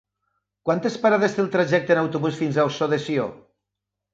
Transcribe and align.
Quantes 0.69 0.95
parades 1.03 1.35
té 1.35 1.43
el 1.45 1.51
trajecte 1.57 1.95
en 1.97 2.01
autobús 2.05 2.41
fins 2.41 2.59
a 2.63 2.67
Ossó 2.71 2.89
de 2.95 3.01
Sió? 3.05 3.29